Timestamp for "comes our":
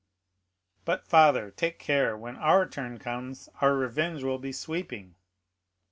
2.97-3.75